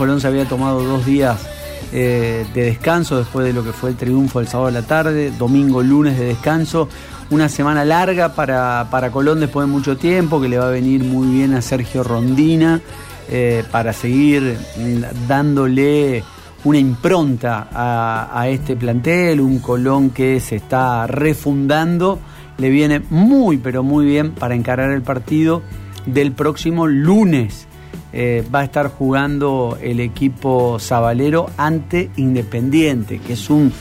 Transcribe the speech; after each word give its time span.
Colón 0.00 0.18
se 0.18 0.28
había 0.28 0.46
tomado 0.46 0.82
dos 0.82 1.04
días 1.04 1.46
eh, 1.92 2.46
de 2.54 2.62
descanso 2.62 3.18
después 3.18 3.44
de 3.44 3.52
lo 3.52 3.62
que 3.62 3.74
fue 3.74 3.90
el 3.90 3.96
triunfo 3.96 4.40
el 4.40 4.48
sábado 4.48 4.68
de 4.68 4.80
la 4.80 4.86
tarde, 4.86 5.30
domingo, 5.38 5.82
lunes 5.82 6.18
de 6.18 6.24
descanso. 6.24 6.88
Una 7.28 7.50
semana 7.50 7.84
larga 7.84 8.34
para, 8.34 8.88
para 8.90 9.10
Colón 9.10 9.40
después 9.40 9.66
de 9.66 9.70
mucho 9.70 9.98
tiempo, 9.98 10.40
que 10.40 10.48
le 10.48 10.56
va 10.56 10.68
a 10.68 10.70
venir 10.70 11.04
muy 11.04 11.28
bien 11.28 11.52
a 11.52 11.60
Sergio 11.60 12.02
Rondina 12.02 12.80
eh, 13.28 13.62
para 13.70 13.92
seguir 13.92 14.56
dándole 15.28 16.24
una 16.64 16.78
impronta 16.78 17.68
a, 17.70 18.48
este 18.48 18.76
plantel, 18.76 19.42
un 19.42 19.58
Colón 19.58 20.08
que 20.08 20.40
se 20.40 20.56
está 20.56 21.06
refundando, 21.06 22.20
le 22.56 22.70
viene 22.70 23.02
muy 23.10 23.58
pero 23.58 23.82
muy 23.82 24.06
bien 24.06 24.32
para 24.32 24.54
encarar 24.54 24.92
el 24.92 25.02
partido 25.02 25.60
del 26.06 26.32
próximo 26.32 26.86
lunes. 26.86 27.66
Eh, 28.12 28.44
va 28.52 28.60
a 28.60 28.64
estar 28.64 28.88
jugando 28.88 29.78
el 29.80 30.00
equipo 30.00 30.80
sabalero 30.80 31.48
ante 31.56 32.10
Independiente, 32.16 33.20
que 33.20 33.34
es 33.34 33.50
un, 33.50 33.72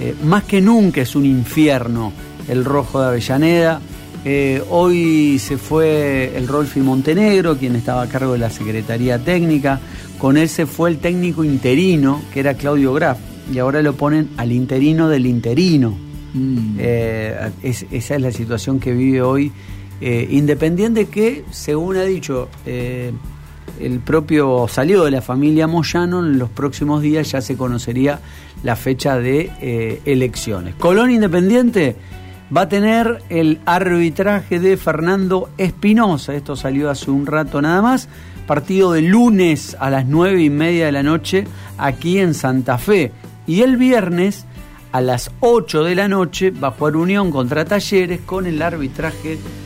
eh, 0.00 0.14
más 0.22 0.44
que 0.44 0.60
nunca 0.60 1.00
es 1.00 1.16
un 1.16 1.24
infierno 1.24 2.12
el 2.48 2.64
rojo 2.64 3.00
de 3.00 3.08
Avellaneda. 3.08 3.80
Eh, 4.24 4.62
hoy 4.70 5.38
se 5.40 5.58
fue 5.58 6.36
el 6.36 6.46
Rolfi 6.46 6.80
Montenegro, 6.80 7.58
quien 7.58 7.74
estaba 7.74 8.02
a 8.02 8.08
cargo 8.08 8.34
de 8.34 8.38
la 8.38 8.50
Secretaría 8.50 9.18
Técnica. 9.18 9.80
Con 10.18 10.36
él 10.36 10.48
se 10.48 10.66
fue 10.66 10.90
el 10.90 10.98
técnico 10.98 11.42
interino, 11.42 12.22
que 12.32 12.40
era 12.40 12.54
Claudio 12.54 12.94
Graf, 12.94 13.18
y 13.52 13.58
ahora 13.58 13.82
lo 13.82 13.94
ponen 13.94 14.30
al 14.36 14.52
interino 14.52 15.08
del 15.08 15.26
interino. 15.26 15.98
Mm. 16.32 16.78
Esa 16.80 18.14
es 18.14 18.20
la 18.20 18.30
situación 18.30 18.78
que 18.78 18.92
vive 18.92 19.20
hoy 19.20 19.52
Independiente, 20.00 21.06
que 21.06 21.44
según 21.50 21.96
ha 21.96 22.02
dicho 22.02 22.48
el 23.80 24.00
propio 24.00 24.66
salió 24.68 25.04
de 25.04 25.10
la 25.10 25.22
familia 25.22 25.66
Moyano, 25.66 26.20
en 26.20 26.38
los 26.38 26.50
próximos 26.50 27.02
días 27.02 27.30
ya 27.30 27.40
se 27.40 27.56
conocería 27.56 28.20
la 28.62 28.76
fecha 28.76 29.18
de 29.18 30.00
elecciones. 30.04 30.74
Colón 30.76 31.10
Independiente 31.10 31.96
va 32.54 32.62
a 32.62 32.68
tener 32.68 33.22
el 33.28 33.60
arbitraje 33.66 34.60
de 34.60 34.76
Fernando 34.76 35.50
Espinosa. 35.58 36.34
Esto 36.34 36.56
salió 36.56 36.90
hace 36.90 37.10
un 37.10 37.26
rato 37.26 37.60
nada 37.60 37.82
más. 37.82 38.08
Partido 38.46 38.92
de 38.92 39.02
lunes 39.02 39.76
a 39.80 39.90
las 39.90 40.06
nueve 40.06 40.42
y 40.42 40.50
media 40.50 40.86
de 40.86 40.92
la 40.92 41.02
noche 41.02 41.46
aquí 41.78 42.18
en 42.18 42.34
Santa 42.34 42.78
Fe. 42.78 43.12
Y 43.46 43.62
el 43.62 43.76
viernes 43.76 44.46
a 44.92 45.00
las 45.00 45.32
8 45.40 45.82
de 45.82 45.94
la 45.94 46.08
noche 46.08 46.52
va 46.52 46.68
a 46.68 46.70
jugar 46.70 46.96
Unión 46.96 47.30
contra 47.32 47.64
Talleres 47.64 48.20
con 48.20 48.46
el 48.46 48.62
arbitraje 48.62 49.30
de 49.30 49.63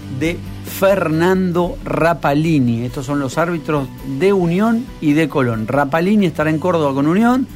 Fernando 0.65 1.77
Rapalini. 1.85 2.85
Estos 2.85 3.07
son 3.07 3.21
los 3.21 3.39
árbitros 3.39 3.89
de 4.19 4.33
Unión 4.33 4.87
y 5.01 5.13
de 5.13 5.29
Colón. 5.29 5.67
Rapalini 5.67 6.27
estará 6.27 6.51
en 6.51 6.59
Córdoba 6.59 6.95
con 6.95 7.07
Unión 7.07 7.47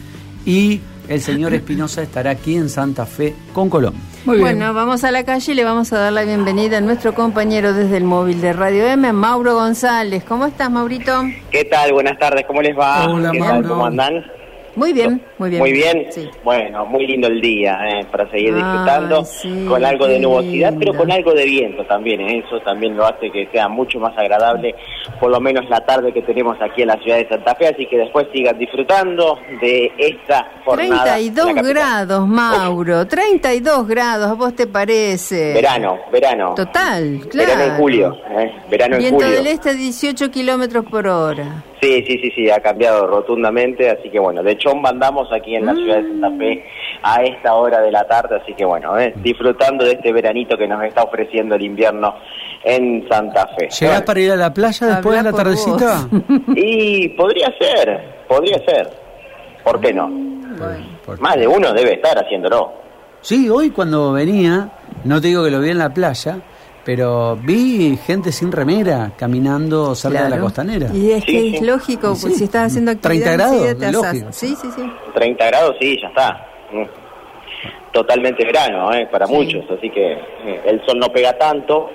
y 0.44 0.80
el 1.08 1.20
señor 1.20 1.54
Espinosa 1.54 2.02
estará 2.02 2.30
aquí 2.30 2.56
en 2.56 2.68
Santa 2.68 3.06
Fe 3.06 3.34
con 3.52 3.68
Colón. 3.68 3.94
Muy 4.24 4.38
bueno, 4.38 4.72
vamos 4.72 5.02
a 5.02 5.10
la 5.10 5.24
calle 5.24 5.52
y 5.52 5.54
le 5.54 5.64
vamos 5.64 5.92
a 5.92 5.98
dar 5.98 6.12
la 6.12 6.22
bienvenida 6.22 6.78
a 6.78 6.80
nuestro 6.80 7.12
compañero 7.12 7.72
desde 7.72 7.96
el 7.96 8.04
móvil 8.04 8.40
de 8.40 8.52
Radio 8.52 8.86
M, 8.86 9.12
Mauro 9.12 9.54
González. 9.54 10.22
¿Cómo 10.24 10.46
estás, 10.46 10.70
Maurito? 10.70 11.22
¿Qué 11.50 11.64
tal? 11.64 11.92
Buenas 11.92 12.18
tardes, 12.18 12.44
¿cómo 12.46 12.62
les 12.62 12.78
va? 12.78 13.10
Hola, 13.10 13.32
¿Qué 13.32 13.40
Mauro. 13.40 13.68
¿Cómo 13.68 13.86
andan? 13.86 14.24
Muy 14.76 14.92
bien, 14.92 15.22
muy 15.42 15.50
bien. 15.50 15.60
Muy 15.62 15.72
bien. 15.72 16.06
Sí. 16.10 16.28
Bueno, 16.44 16.86
muy 16.86 17.06
lindo 17.06 17.28
el 17.28 17.40
día 17.40 17.78
eh, 17.88 18.04
para 18.10 18.30
seguir 18.30 18.54
disfrutando 18.54 19.24
sí, 19.24 19.66
con 19.68 19.84
algo 19.84 20.06
de 20.06 20.18
nubosidad, 20.20 20.74
pero 20.78 20.94
con 20.94 21.10
algo 21.10 21.32
de 21.34 21.44
viento 21.44 21.84
también. 21.86 22.20
eh, 22.20 22.44
Eso 22.46 22.60
también 22.60 22.96
lo 22.96 23.04
hace 23.06 23.30
que 23.30 23.48
sea 23.52 23.68
mucho 23.68 23.98
más 23.98 24.16
agradable, 24.16 24.74
por 25.20 25.30
lo 25.30 25.40
menos 25.40 25.68
la 25.68 25.80
tarde 25.84 26.12
que 26.12 26.22
tenemos 26.22 26.56
aquí 26.60 26.82
en 26.82 26.88
la 26.88 26.96
ciudad 26.98 27.16
de 27.18 27.28
Santa 27.28 27.54
Fe. 27.56 27.68
Así 27.68 27.86
que 27.86 27.98
después 27.98 28.26
sigan 28.32 28.58
disfrutando 28.58 29.38
de 29.60 29.92
esta 29.98 30.46
jornada. 30.64 31.04
32 31.16 31.48
en 31.48 31.56
la 31.56 31.62
capital. 31.62 31.74
grados, 31.74 32.28
Mauro. 32.28 33.06
32 33.06 33.88
grados, 33.88 34.30
¿a 34.30 34.34
vos 34.34 34.54
te 34.54 34.66
parece? 34.66 35.52
Verano, 35.54 35.98
verano. 36.12 36.54
Total, 36.54 37.20
claro. 37.30 37.48
Verano 37.50 37.72
en 37.74 37.80
julio. 37.80 38.16
eh, 38.38 38.52
Verano 38.70 38.96
en 38.96 39.10
julio. 39.10 39.28
del 39.30 39.46
este 39.48 39.74
18 39.74 40.30
kilómetros 40.30 40.84
por 40.84 41.06
hora. 41.06 41.64
Sí, 41.80 42.04
sí, 42.06 42.16
sí, 42.22 42.30
sí, 42.36 42.48
ha 42.50 42.60
cambiado 42.60 43.08
rotundamente, 43.08 43.90
así 43.90 44.08
que 44.08 44.20
bueno, 44.20 44.42
de 44.44 44.56
chomba 44.56 44.90
andamos 44.90 45.31
aquí 45.32 45.56
en 45.56 45.66
la 45.66 45.74
ciudad 45.74 46.02
de 46.02 46.08
Santa 46.08 46.30
Fe 46.38 46.64
a 47.02 47.22
esta 47.22 47.54
hora 47.54 47.80
de 47.80 47.90
la 47.90 48.04
tarde, 48.04 48.36
así 48.42 48.54
que 48.54 48.64
bueno, 48.64 48.98
eh, 48.98 49.12
disfrutando 49.16 49.84
de 49.84 49.92
este 49.92 50.12
veranito 50.12 50.56
que 50.56 50.68
nos 50.68 50.82
está 50.84 51.02
ofreciendo 51.02 51.54
el 51.54 51.62
invierno 51.62 52.14
en 52.64 53.06
Santa 53.08 53.48
Fe. 53.58 53.68
¿Llegás 53.68 54.02
para 54.02 54.20
ir 54.20 54.32
a 54.32 54.36
la 54.36 54.52
playa 54.52 54.86
después 54.86 55.16
de 55.16 55.30
la 55.30 55.36
tardecita? 55.36 56.08
Y 56.54 57.08
podría 57.10 57.48
ser, 57.58 58.24
podría 58.28 58.58
ser, 58.64 58.90
¿por 59.64 59.80
qué 59.80 59.92
no? 59.92 60.08
Bueno. 60.08 61.20
Más 61.20 61.36
de 61.36 61.46
uno 61.46 61.72
debe 61.72 61.94
estar 61.94 62.16
haciéndolo. 62.16 62.72
Sí, 63.20 63.48
hoy 63.48 63.70
cuando 63.70 64.12
venía, 64.12 64.70
no 65.04 65.20
te 65.20 65.28
digo 65.28 65.44
que 65.44 65.50
lo 65.50 65.60
vi 65.60 65.70
en 65.70 65.78
la 65.78 65.92
playa, 65.92 66.38
pero 66.84 67.36
vi 67.36 67.96
gente 68.04 68.32
sin 68.32 68.50
remera 68.52 69.12
caminando 69.16 69.94
cerca 69.94 70.24
de 70.24 70.30
la 70.30 70.38
costanera. 70.40 70.88
Y 70.94 71.12
es 71.12 71.24
Sí, 71.24 71.32
que 71.32 71.48
es 71.54 71.58
sí. 71.60 71.64
lógico, 71.64 72.14
pues 72.20 72.36
si 72.36 72.44
estás 72.44 72.66
haciendo 72.66 72.96
30 72.96 73.08
actividad 73.08 73.34
grados, 73.34 73.54
enseguida 73.66 73.78
te 73.78 73.86
asás. 73.86 74.02
lógico. 74.14 74.32
Sí, 74.32 74.56
sí, 74.60 74.68
sí. 74.74 74.92
30 75.14 75.46
grados, 75.46 75.76
sí, 75.80 75.98
ya 76.00 76.08
está. 76.08 76.46
Mm. 76.72 76.84
Totalmente 77.92 78.44
verano, 78.44 78.92
eh, 78.94 79.06
para 79.10 79.26
Sí. 79.26 79.34
muchos, 79.34 79.64
así 79.70 79.90
que 79.90 80.12
eh, 80.12 80.60
el 80.66 80.84
sol 80.86 80.98
no 80.98 81.08
pega 81.08 81.36
tanto, 81.36 81.90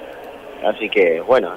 así 0.64 0.88
que 0.90 1.22
bueno, 1.22 1.54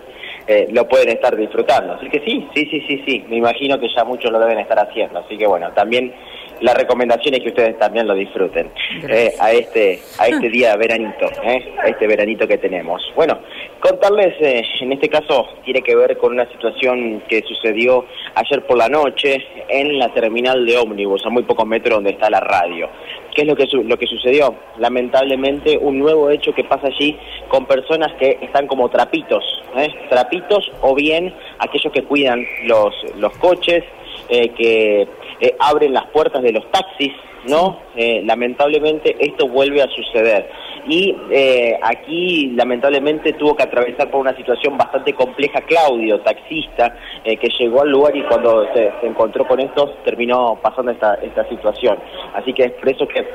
eh, 0.47 0.67
lo 0.73 0.89
pueden 0.89 1.11
estar 1.11 1.37
disfrutando. 1.37 1.93
Así 1.95 2.09
que 2.09 2.21
sí, 2.21 2.49
sí, 2.55 2.67
sí, 2.71 2.81
sí, 2.89 3.03
sí, 3.07 3.25
me 3.29 3.37
imagino 3.37 3.79
que 3.79 3.89
ya 3.95 4.03
muchos 4.05 4.33
lo 4.33 4.39
deben 4.41 4.59
estar 4.59 4.79
haciendo, 4.79 5.19
así 5.21 5.37
que 5.37 5.47
bueno, 5.47 5.71
también 5.73 6.13
la 6.61 6.75
recomendación 6.75 7.35
es 7.35 7.41
que 7.41 7.49
ustedes 7.49 7.79
también 7.79 8.07
lo 8.07 8.15
disfruten 8.15 8.71
eh, 9.09 9.33
a 9.41 9.53
este 9.53 10.01
a 10.19 10.29
este 10.29 10.49
día 10.51 10.77
veranito, 10.77 11.27
eh, 11.43 11.75
a 11.83 11.89
este 11.89 12.07
veranito 12.07 12.47
que 12.47 12.59
tenemos. 12.59 13.03
Bueno, 13.17 13.39
contarles, 13.81 14.35
eh, 14.41 14.63
en 14.81 14.93
este 14.93 15.09
caso 15.09 15.47
tiene 15.65 15.83
que 15.83 15.97
ver 15.97 16.17
con 16.19 16.33
una 16.33 16.47
situación 16.51 17.23
que 17.29 17.43
sucedió 17.43 18.05
ayer 18.35 18.65
por 18.67 18.77
la 18.77 18.89
noche 18.89 19.45
en 19.69 19.99
la 19.99 20.13
terminal 20.13 20.67
de 20.67 20.77
ómnibus, 20.77 21.25
a 21.25 21.31
muy 21.31 21.43
pocos 21.45 21.67
metros 21.67 21.97
donde 21.97 22.11
está 22.11 22.29
la 22.31 22.41
radio. 22.41 22.89
¿Qué 23.35 23.43
es 23.43 23.47
lo 23.47 23.55
que, 23.57 23.67
su- 23.67 23.85
lo 23.85 23.97
que 23.97 24.07
sucedió? 24.07 24.55
Lamentablemente 24.79 25.79
un 25.79 25.99
nuevo 25.99 26.31
hecho 26.31 26.53
que 26.53 26.65
pasa 26.65 26.89
allí 26.89 27.17
con 27.49 27.65
personas 27.67 28.13
que 28.19 28.39
están 28.43 28.67
como 28.67 28.89
trapitos, 28.91 29.45
¿eh? 29.77 29.89
trapitos 30.11 30.71
o 30.83 30.95
bien 30.95 31.33
aquellos 31.59 31.93
que 31.93 32.03
cuidan 32.03 32.45
los, 32.65 32.93
los 33.17 33.33
coches, 33.39 33.85
eh, 34.29 34.49
que 34.51 35.07
eh, 35.41 35.57
abren 35.59 35.93
las 35.93 36.07
puertas 36.07 36.43
de 36.43 36.53
los 36.53 36.71
taxis, 36.71 37.13
¿no? 37.49 37.81
Eh, 37.97 38.23
lamentablemente 38.25 39.17
esto 39.19 39.49
vuelve 39.49 39.83
a 39.83 39.89
suceder. 39.89 40.51
Y 40.87 41.15
eh, 41.31 41.79
aquí 41.83 42.53
lamentablemente 42.55 43.35
tuvo 43.35 43.55
que 43.55 43.63
atravesar 43.63 44.11
por 44.11 44.21
una 44.21 44.35
situación 44.37 44.77
bastante 44.79 45.13
compleja 45.13 45.61
Claudio, 45.63 46.21
taxista, 46.21 46.97
eh, 47.25 47.37
que 47.37 47.49
llegó 47.59 47.83
al 47.83 47.91
lugar 47.91 48.17
y 48.17 48.23
cuando 48.23 48.67
se, 48.73 48.93
se 49.01 49.07
encontró 49.07 49.47
con 49.47 49.61
estos 49.61 50.03
terminó 50.05 50.59
pasando 50.63 50.93
esta, 50.93 51.15
esta 51.15 51.49
situación. 51.49 51.99
Así 52.35 52.53
que 52.53 52.65
es 52.65 52.73
por 52.73 52.89
eso 52.89 53.07
que 53.09 53.27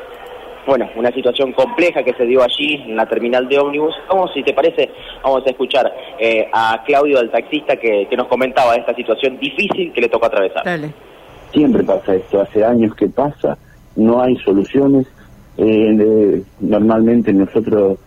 bueno, 0.65 0.89
una 0.95 1.11
situación 1.11 1.51
compleja 1.53 2.03
que 2.03 2.13
se 2.13 2.25
dio 2.25 2.41
allí 2.41 2.83
en 2.87 2.95
la 2.95 3.05
terminal 3.05 3.47
de 3.47 3.59
ómnibus. 3.59 3.93
Vamos, 4.09 4.31
si 4.33 4.41
te 4.41 4.53
parece, 4.53 4.89
vamos 5.23 5.43
a 5.45 5.49
escuchar 5.51 5.93
eh, 6.17 6.49
a 6.51 6.83
Claudio, 6.83 7.19
el 7.19 7.29
taxista, 7.29 7.77
que, 7.77 8.07
que 8.09 8.17
nos 8.17 8.27
comentaba 8.27 8.75
esta 8.75 8.95
situación 8.95 9.37
difícil 9.37 9.93
que 9.93 10.01
le 10.01 10.09
tocó 10.09 10.25
atravesar. 10.25 10.63
Dale. 10.63 10.91
Siempre 11.55 11.83
pasa 11.85 12.13
esto, 12.13 12.41
hace 12.41 12.65
años 12.65 12.93
que 12.95 13.07
pasa, 13.07 13.57
no 13.95 14.21
hay 14.21 14.35
soluciones. 14.39 15.07
eh, 15.57 16.43
normalmente 16.59 17.31
nosotros 17.31 17.97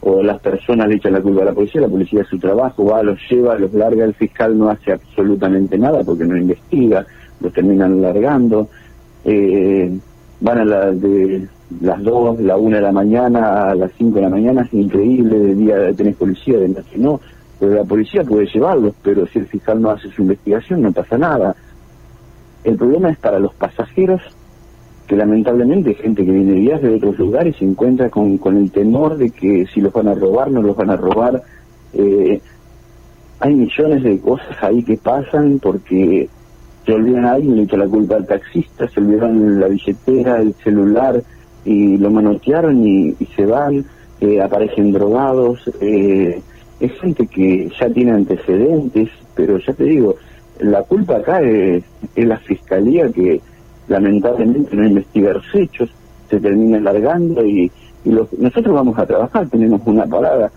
o 0.00 0.22
las 0.22 0.40
personas 0.40 0.88
le 0.88 0.94
echan 0.96 1.12
la 1.12 1.20
culpa 1.20 1.42
a 1.42 1.44
la 1.46 1.52
policía, 1.52 1.82
la 1.82 1.88
policía 1.88 2.22
hace 2.22 2.30
su 2.30 2.38
trabajo, 2.38 2.86
va, 2.86 3.02
los 3.02 3.18
lleva, 3.30 3.58
los 3.58 3.74
larga, 3.74 4.06
el 4.06 4.14
fiscal 4.14 4.56
no 4.56 4.70
hace 4.70 4.92
absolutamente 4.92 5.76
nada 5.76 6.02
porque 6.02 6.24
no 6.24 6.34
investiga, 6.36 7.06
los 7.40 7.52
terminan 7.52 8.00
largando. 8.00 8.68
eh, 9.24 9.92
van 10.40 10.58
a 10.58 10.64
la, 10.64 10.90
de 10.90 11.46
las 11.80 12.02
2, 12.02 12.40
la 12.40 12.56
1 12.56 12.76
de 12.76 12.82
la 12.82 12.92
mañana 12.92 13.70
a 13.70 13.74
las 13.74 13.92
5 13.98 14.16
de 14.16 14.22
la 14.22 14.28
mañana, 14.30 14.62
es 14.62 14.72
increíble, 14.74 15.38
de 15.38 15.54
día 15.54 15.92
tenés 15.94 16.16
policía, 16.16 16.58
de 16.58 16.68
noche 16.68 16.96
no, 16.96 17.20
pero 17.60 17.74
la 17.74 17.84
policía 17.84 18.24
puede 18.24 18.46
llevarlos, 18.46 18.94
pero 19.02 19.26
si 19.26 19.40
el 19.40 19.46
fiscal 19.46 19.80
no 19.80 19.90
hace 19.90 20.10
su 20.10 20.22
investigación 20.22 20.82
no 20.82 20.92
pasa 20.92 21.18
nada. 21.18 21.54
El 22.64 22.76
problema 22.76 23.10
es 23.10 23.18
para 23.18 23.38
los 23.38 23.54
pasajeros, 23.54 24.22
que 25.06 25.16
lamentablemente 25.16 25.94
gente 25.94 26.24
que 26.24 26.32
viene 26.32 26.52
de 26.52 26.60
viaje 26.60 26.88
de 26.88 26.96
otros 26.96 27.18
lugares 27.18 27.56
se 27.58 27.64
encuentra 27.64 28.08
con, 28.08 28.38
con 28.38 28.56
el 28.56 28.70
temor 28.70 29.18
de 29.18 29.30
que 29.30 29.66
si 29.66 29.80
los 29.80 29.92
van 29.92 30.08
a 30.08 30.14
robar, 30.14 30.50
no 30.50 30.62
los 30.62 30.74
van 30.74 30.90
a 30.90 30.96
robar. 30.96 31.42
Eh, 31.92 32.40
hay 33.40 33.54
millones 33.54 34.02
de 34.02 34.18
cosas 34.18 34.56
ahí 34.62 34.82
que 34.82 34.96
pasan 34.96 35.58
porque 35.58 36.28
se 36.86 36.92
olvidan 36.92 37.26
a 37.26 37.32
alguien, 37.32 37.56
le 37.56 37.62
echa 37.64 37.76
la 37.76 37.86
culpa 37.86 38.16
al 38.16 38.26
taxista, 38.26 38.88
se 38.88 39.00
olvidan 39.00 39.60
la 39.60 39.68
billetera, 39.68 40.40
el 40.40 40.54
celular 40.54 41.22
y 41.64 41.98
lo 41.98 42.10
manotearon 42.10 42.86
y, 42.86 43.14
y 43.18 43.26
se 43.36 43.44
van, 43.44 43.84
eh, 44.20 44.40
aparecen 44.40 44.92
drogados. 44.92 45.70
eh, 45.80 46.40
es 46.80 46.92
gente 47.00 47.26
que 47.26 47.70
ya 47.78 47.88
tiene 47.88 48.12
antecedentes, 48.12 49.08
pero 49.34 49.58
ya 49.58 49.72
te 49.72 49.84
digo, 49.84 50.16
la 50.60 50.82
culpa 50.82 51.16
acá 51.16 51.40
es, 51.42 51.84
la 52.16 52.38
fiscalía 52.38 53.10
que 53.10 53.40
lamentablemente 53.88 54.76
no 54.76 54.86
investiga 54.86 55.34
los 55.34 55.54
hechos, 55.54 55.90
se 56.30 56.40
termina 56.40 56.78
alargando 56.78 57.44
y, 57.44 57.70
nosotros 58.04 58.74
vamos 58.74 58.98
a 58.98 59.06
trabajar, 59.06 59.48
tenemos 59.48 59.80
una 59.86 60.04
parada 60.04 60.52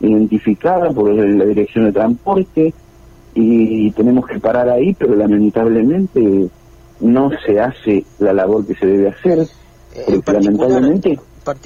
identificada 0.00 0.90
por 0.90 1.14
la 1.14 1.44
dirección 1.44 1.84
de 1.84 1.92
transporte 1.92 2.74
y 3.32 3.92
tenemos 3.92 4.26
que 4.26 4.40
parar 4.40 4.68
ahí, 4.68 4.92
pero 4.94 5.14
lamentablemente 5.14 6.48
no 6.98 7.30
se 7.46 7.60
hace 7.60 8.04
la 8.18 8.32
labor 8.32 8.66
que 8.66 8.74
se 8.74 8.86
debe 8.86 9.10
hacer, 9.10 9.46
porque 10.04 10.32
lamentablemente 10.32 11.16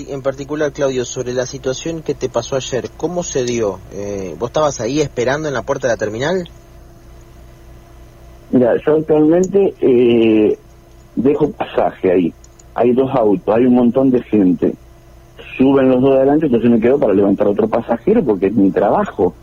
en 0.08 0.22
particular, 0.22 0.72
Claudio, 0.72 1.04
sobre 1.04 1.32
la 1.32 1.46
situación 1.46 2.02
que 2.02 2.14
te 2.14 2.28
pasó 2.28 2.56
ayer, 2.56 2.90
¿cómo 2.96 3.22
se 3.22 3.44
dio? 3.44 3.80
Eh, 3.92 4.34
¿Vos 4.38 4.50
estabas 4.50 4.80
ahí 4.80 5.00
esperando 5.00 5.48
en 5.48 5.54
la 5.54 5.62
puerta 5.62 5.88
de 5.88 5.94
la 5.94 5.96
terminal? 5.96 6.48
Mira, 8.54 8.76
yo 8.86 8.96
actualmente 8.96 9.74
eh, 9.80 10.56
dejo 11.16 11.50
pasaje 11.50 12.12
ahí. 12.12 12.32
Hay 12.74 12.92
dos 12.92 13.10
autos, 13.14 13.54
hay 13.54 13.66
un 13.66 13.74
montón 13.74 14.10
de 14.10 14.22
gente. 14.22 14.74
Suben 15.58 15.88
los 15.88 16.00
dos 16.00 16.16
adelante, 16.16 16.46
entonces 16.46 16.70
me 16.70 16.80
quedo 16.80 16.98
para 16.98 17.14
levantar 17.14 17.48
otro 17.48 17.68
pasajero 17.68 18.24
porque 18.24 18.46
es 18.46 18.54
mi 18.54 18.70
trabajo. 18.70 19.34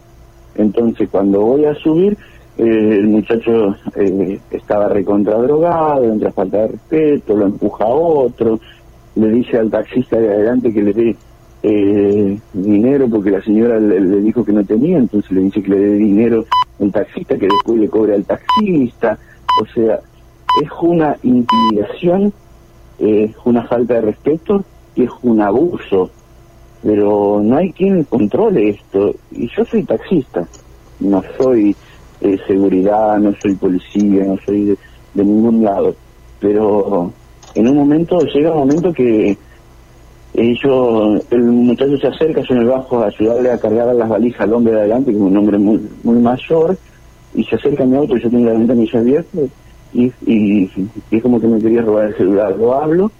Entonces, 0.56 1.10
cuando 1.10 1.42
voy 1.42 1.66
a 1.66 1.76
subir, 1.76 2.18
eh, 2.58 2.64
el 2.64 3.08
muchacho 3.10 3.76
estaba 4.50 4.88
recontra 4.88 5.38
drogado, 5.38 6.06
entra 6.06 6.32
falta 6.32 6.60
de 6.60 6.68
respeto, 6.70 7.36
lo 7.36 7.46
empuja 7.46 7.84
a 7.84 7.90
otro 7.90 8.60
le 9.16 9.30
dice 9.30 9.58
al 9.58 9.70
taxista 9.70 10.18
de 10.18 10.30
adelante 10.30 10.74
que 10.74 10.84
le 10.84 10.94
dé 10.94 11.16
eh, 11.64 12.40
dinero 12.54 13.08
porque 13.10 13.32
la 13.32 13.42
señora 13.42 13.80
le, 13.80 14.22
dijo 14.22 14.44
que 14.44 14.54
no 14.54 14.64
tenía, 14.64 14.98
entonces 14.98 15.32
le 15.32 15.42
dice 15.42 15.62
que 15.62 15.70
le 15.70 15.80
dé 15.80 15.94
dinero 15.96 16.46
al 16.82 16.92
taxista, 16.92 17.38
que 17.38 17.48
después 17.48 17.80
le 17.80 17.90
cobre 17.90 18.16
al 18.16 18.26
taxista. 18.26 19.18
O 19.62 19.66
sea, 19.74 20.00
es 20.62 20.70
una 20.82 21.18
intimidación, 21.24 22.34
es 23.00 23.32
una 23.46 23.64
falta 23.68 23.96
de 23.96 24.02
respeto 24.02 24.64
y 24.96 25.04
es 25.04 25.12
un 25.22 25.42
abuso. 25.42 26.10
Pero 26.84 27.42
no 27.44 27.58
hay 27.58 27.72
quien 27.74 28.04
controle 28.06 28.70
esto. 28.70 29.14
Y 29.32 29.48
yo 29.56 29.64
soy 29.66 29.84
taxista, 29.84 30.48
no 31.00 31.24
soy 31.38 31.76
eh, 32.22 32.38
seguridad, 32.48 33.18
no 33.20 33.34
soy 33.42 33.56
policía, 33.56 34.26
no 34.26 34.38
soy 34.46 34.66
de, 34.66 34.78
de 35.14 35.24
ningún 35.24 35.64
lado. 35.64 35.96
Pero 36.40 37.12
en 37.54 37.68
un 37.68 37.78
momento, 37.78 38.20
llega 38.22 38.52
un 38.52 38.60
momento 38.60 38.94
que 38.94 39.38
ellos, 40.34 41.22
el 41.30 41.44
muchacho 41.44 41.98
se 41.98 42.08
acerca, 42.08 42.42
yo 42.42 42.56
me 42.56 42.66
bajo 42.66 43.00
a 43.00 43.08
ayudarle 43.08 43.52
a 43.52 43.58
cargar 43.58 43.94
las 43.94 44.08
valijas 44.08 44.42
al 44.42 44.54
hombre 44.54 44.74
de 44.74 44.80
adelante, 44.80 45.12
que 45.12 45.18
es 45.18 45.24
un 45.24 45.36
hombre 45.36 45.58
muy, 45.58 45.82
muy 46.04 46.20
mayor, 46.20 46.78
y 47.34 47.44
se 47.44 47.56
acerca 47.56 47.84
a 47.84 47.86
mi 47.86 47.98
auto, 47.98 48.16
yo 48.16 48.30
tengo 48.30 48.46
la 48.46 48.58
ventanilla 48.58 49.00
abierta, 49.00 49.40
y, 49.94 50.06
y, 50.26 50.72
y, 50.76 50.92
es 51.12 51.22
como 51.22 51.40
que 51.40 51.48
me 51.48 51.60
quería 51.60 51.82
robar 51.82 52.08
el 52.08 52.16
celular, 52.16 52.56
lo 52.56 52.74
hablo, 52.74 53.12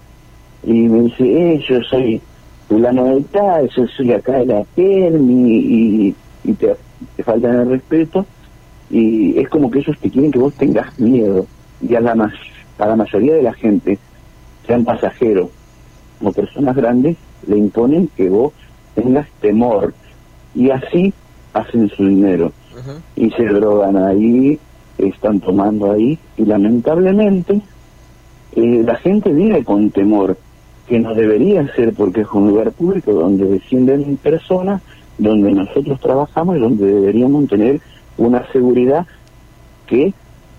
y 0.64 0.72
me 0.72 1.02
dice, 1.02 1.24
eh, 1.24 1.64
yo 1.68 1.82
soy 1.82 2.20
fulano 2.66 3.04
de 3.04 3.20
tal, 3.24 3.68
yo 3.68 3.86
soy 3.88 4.12
acá 4.12 4.38
de 4.38 4.46
la 4.46 4.64
y, 4.76 6.14
y 6.44 6.52
te, 6.54 6.74
te 7.16 7.22
faltan 7.22 7.60
el 7.60 7.68
respeto, 7.68 8.24
y 8.90 9.38
es 9.38 9.48
como 9.50 9.70
que 9.70 9.80
ellos 9.80 9.98
te 10.00 10.10
quieren 10.10 10.30
que 10.30 10.38
vos 10.38 10.54
tengas 10.54 10.98
miedo, 10.98 11.46
y 11.82 11.94
a 11.94 12.00
la, 12.00 12.32
a 12.78 12.86
la 12.86 12.96
mayoría 12.96 13.34
de 13.34 13.42
la 13.42 13.52
gente, 13.52 13.98
sean 14.66 14.84
pasajeros 14.84 15.50
o 16.22 16.32
personas 16.32 16.76
grandes, 16.76 17.16
le 17.46 17.56
imponen 17.56 18.08
que 18.16 18.28
vos 18.28 18.52
tengas 18.94 19.28
temor 19.40 19.94
y 20.54 20.70
así 20.70 21.12
hacen 21.52 21.88
su 21.90 22.06
dinero 22.06 22.52
y 23.16 23.30
se 23.30 23.44
drogan 23.44 23.96
ahí, 23.96 24.58
están 24.98 25.40
tomando 25.40 25.92
ahí 25.92 26.18
y 26.36 26.44
lamentablemente 26.44 27.60
eh, 28.54 28.82
la 28.84 28.96
gente 28.96 29.32
vive 29.32 29.64
con 29.64 29.90
temor 29.90 30.36
que 30.86 30.98
no 30.98 31.14
debería 31.14 31.66
ser 31.74 31.94
porque 31.94 32.22
es 32.22 32.28
un 32.32 32.48
lugar 32.48 32.72
público 32.72 33.12
donde 33.12 33.46
descienden 33.46 34.16
personas, 34.16 34.82
donde 35.18 35.52
nosotros 35.52 36.00
trabajamos 36.00 36.56
y 36.56 36.60
donde 36.60 36.86
deberíamos 36.86 37.48
tener 37.48 37.80
una 38.18 38.50
seguridad 38.52 39.06
que 39.86 40.12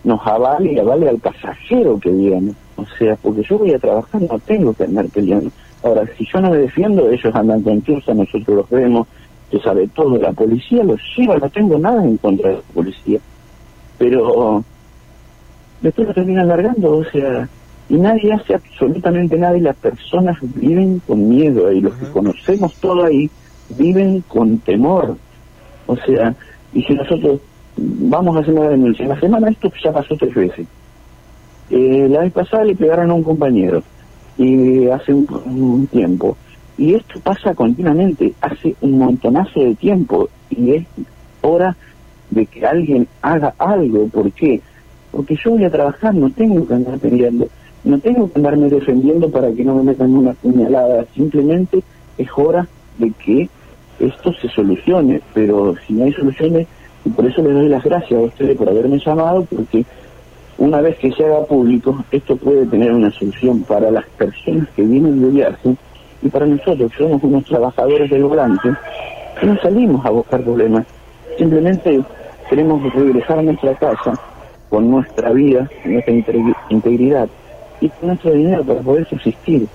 nos 0.03 0.25
avale 0.25 0.73
y 0.73 0.79
avale 0.79 1.09
al 1.09 1.19
pasajero 1.19 1.99
que 1.99 2.09
viene. 2.09 2.53
O 2.75 2.85
sea, 2.97 3.15
porque 3.17 3.43
yo 3.43 3.57
voy 3.57 3.73
a 3.73 3.79
trabajar, 3.79 4.21
no 4.21 4.39
tengo 4.39 4.73
que 4.73 4.83
andar 4.83 5.07
peleando. 5.09 5.51
Ahora, 5.83 6.03
si 6.17 6.25
yo 6.25 6.41
no 6.41 6.49
me 6.49 6.57
defiendo, 6.57 7.09
ellos 7.09 7.35
andan 7.35 7.61
con 7.61 7.81
chusa, 7.83 8.13
nosotros 8.13 8.57
los 8.57 8.69
vemos, 8.69 9.07
se 9.51 9.59
sabe 9.59 9.87
todo, 9.89 10.17
la 10.17 10.31
policía 10.31 10.83
los 10.83 10.99
lleva, 11.15 11.37
no 11.37 11.49
tengo 11.49 11.77
nada 11.77 12.03
en 12.03 12.17
contra 12.17 12.49
de 12.49 12.55
la 12.55 12.61
policía. 12.73 13.19
Pero 13.97 14.63
después 15.81 16.07
lo 16.07 16.13
terminan 16.13 16.47
largando, 16.47 16.97
o 16.97 17.05
sea, 17.05 17.47
y 17.89 17.95
nadie 17.95 18.33
hace 18.33 18.55
absolutamente 18.55 19.37
nada 19.37 19.57
y 19.57 19.61
las 19.61 19.75
personas 19.75 20.37
viven 20.41 20.99
con 21.05 21.29
miedo 21.29 21.71
y 21.71 21.81
los 21.81 21.93
que 21.95 22.05
conocemos 22.07 22.73
todo 22.77 23.05
ahí 23.05 23.29
viven 23.77 24.21
con 24.27 24.57
temor. 24.59 25.17
O 25.85 25.95
sea, 25.97 26.33
y 26.73 26.81
si 26.83 26.93
nosotros 26.93 27.39
vamos 27.77 28.35
a 28.35 28.39
hacer 28.39 28.53
una 28.53 28.69
denuncia, 28.69 29.03
en 29.03 29.09
la 29.09 29.19
semana 29.19 29.49
esto 29.49 29.71
ya 29.83 29.91
pasó 29.91 30.15
tres 30.17 30.33
veces 30.33 30.65
eh, 31.69 32.07
la 32.09 32.21
vez 32.21 32.33
pasada 32.33 32.63
le 32.63 32.75
pegaron 32.75 33.09
a 33.09 33.13
un 33.13 33.23
compañero 33.23 33.83
y 34.37 34.87
hace 34.87 35.13
un, 35.13 35.87
tiempo. 35.91 36.37
Y 36.77 36.95
esto 36.95 37.19
pasa 37.19 37.53
continuamente, 37.53 38.33
hace 38.41 38.75
un 38.81 38.97
montonazo 38.97 39.59
de 39.59 39.75
tiempo 39.75 40.29
y 40.49 40.71
es 40.71 40.87
hora 41.41 41.75
de 42.31 42.45
que 42.45 42.65
alguien 42.65 43.07
haga 43.21 43.53
algo. 43.57 44.07
¿Por 44.07 44.31
qué? 44.31 44.59
Porque 45.11 45.35
yo 45.35 45.51
voy 45.51 45.65
a 45.65 45.69
trabajar, 45.69 46.15
no 46.15 46.31
tengo 46.31 46.65
que 46.65 46.73
andar 46.73 46.97
peleando, 46.97 47.47
no 47.83 47.99
tengo 47.99 48.31
que 48.31 48.39
andarme 48.39 48.69
defendiendo 48.69 49.29
para 49.29 49.51
que 49.51 49.63
no 49.63 49.75
me 49.75 49.83
metan 49.83 50.15
una 50.15 50.33
puñalada, 50.33 51.05
simplemente 51.13 51.83
es 52.17 52.27
hora 52.35 52.67
de 52.97 53.11
que 53.11 53.49
esto 53.99 54.33
se 54.33 54.49
solucione, 54.49 55.21
pero 55.33 55.75
si 55.85 55.93
no 55.93 56.05
hay 56.05 56.13
soluciones, 56.13 56.67
y 57.05 57.09
por 57.09 57.25
eso 57.25 57.41
les 57.41 57.53
doy 57.53 57.69
las 57.69 57.83
gracias 57.83 58.19
a 58.19 58.23
ustedes 58.23 58.57
por 58.57 58.69
haberme 58.69 58.97
llamado, 58.97 59.45
porque 59.45 59.85
una 60.63 60.79
vez 60.79 60.97
que 60.97 61.11
se 61.11 61.25
haga 61.25 61.43
público, 61.45 62.05
esto 62.09 62.37
puede 62.37 62.65
tener 62.65 62.93
una 62.93 63.11
solución 63.11 63.63
para 63.63 63.91
las 63.91 64.05
personas 64.17 64.69
que 64.75 64.83
vienen 64.83 65.21
de 65.21 65.29
viaje 65.29 65.75
y 66.21 66.29
para 66.29 66.45
nosotros, 66.45 66.89
que 66.89 66.97
somos 66.99 67.21
unos 67.21 67.43
trabajadores 67.43 68.09
del 68.09 68.23
volante, 68.23 68.69
que 69.39 69.45
no 69.45 69.57
salimos 69.57 70.05
a 70.05 70.09
buscar 70.09 70.41
problemas. 70.41 70.85
Simplemente 71.37 71.99
queremos 72.49 72.93
regresar 72.93 73.39
a 73.39 73.41
nuestra 73.41 73.75
casa 73.75 74.17
con 74.69 74.89
nuestra 74.89 75.31
vida, 75.31 75.69
nuestra 75.83 76.13
integridad 76.69 77.27
y 77.81 77.89
con 77.89 78.07
nuestro 78.07 78.31
dinero 78.31 78.63
para 78.63 78.79
poder 78.79 79.05
subsistir. 79.09 79.67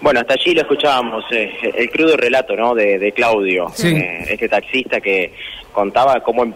Bueno, 0.00 0.20
hasta 0.20 0.34
allí 0.34 0.54
lo 0.54 0.60
escuchábamos, 0.60 1.24
eh, 1.32 1.50
el 1.76 1.90
crudo 1.90 2.16
relato 2.16 2.54
¿no? 2.54 2.76
de, 2.76 3.12
Claudio, 3.14 3.66
eh, 3.82 4.24
este 4.28 4.48
taxista 4.48 5.00
que 5.00 5.32
contaba 5.72 6.20
cómo 6.20 6.52